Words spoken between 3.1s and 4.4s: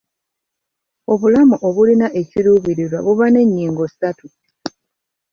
n'ennyingo ssatu